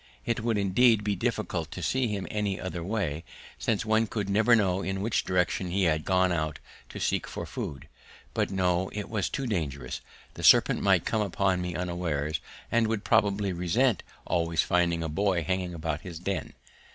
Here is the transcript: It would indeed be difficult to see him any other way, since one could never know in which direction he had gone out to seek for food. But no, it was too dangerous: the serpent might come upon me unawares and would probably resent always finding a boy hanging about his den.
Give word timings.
It 0.25 0.39
would 0.39 0.57
indeed 0.57 1.03
be 1.03 1.15
difficult 1.15 1.69
to 1.73 1.83
see 1.83 2.07
him 2.07 2.25
any 2.31 2.59
other 2.59 2.83
way, 2.83 3.23
since 3.59 3.85
one 3.85 4.07
could 4.07 4.29
never 4.31 4.55
know 4.55 4.81
in 4.81 4.99
which 5.01 5.23
direction 5.23 5.69
he 5.69 5.83
had 5.83 6.05
gone 6.05 6.31
out 6.31 6.57
to 6.89 6.99
seek 6.99 7.27
for 7.27 7.45
food. 7.45 7.87
But 8.33 8.49
no, 8.49 8.89
it 8.93 9.11
was 9.11 9.29
too 9.29 9.45
dangerous: 9.45 10.01
the 10.33 10.41
serpent 10.41 10.81
might 10.81 11.05
come 11.05 11.21
upon 11.21 11.61
me 11.61 11.75
unawares 11.75 12.39
and 12.71 12.87
would 12.87 13.03
probably 13.03 13.53
resent 13.53 14.01
always 14.25 14.63
finding 14.63 15.03
a 15.03 15.07
boy 15.07 15.43
hanging 15.43 15.75
about 15.75 16.01
his 16.01 16.17
den. 16.17 16.53